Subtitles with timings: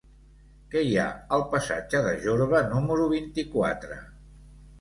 [0.75, 1.05] Què hi ha
[1.37, 4.01] al passatge de Jorba número vint-i-quatre?